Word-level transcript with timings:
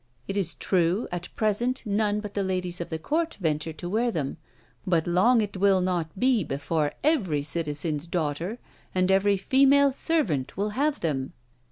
It 0.27 0.35
is 0.35 0.55
true, 0.55 1.07
at 1.11 1.29
present 1.35 1.83
none 1.85 2.21
but 2.21 2.33
the 2.33 2.41
ladies 2.41 2.81
of 2.81 2.89
the 2.89 2.97
court 2.97 3.37
venture 3.39 3.71
to 3.73 3.87
wear 3.87 4.09
them; 4.09 4.37
but 4.87 5.05
long 5.05 5.41
it 5.41 5.55
will 5.57 5.79
not 5.79 6.19
be 6.19 6.43
before 6.43 6.93
every 7.03 7.43
citizen's 7.43 8.07
daughter 8.07 8.57
and 8.95 9.11
every 9.11 9.37
female 9.37 9.91
servant, 9.91 10.57
will 10.57 10.69
have 10.69 11.01
them!" 11.01 11.33